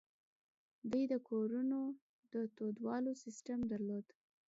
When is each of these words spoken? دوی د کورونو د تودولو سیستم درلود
دوی 0.91 1.03
د 1.11 1.15
کورونو 1.29 1.79
د 2.33 2.33
تودولو 2.55 3.11
سیستم 3.23 3.59
درلود 3.71 4.07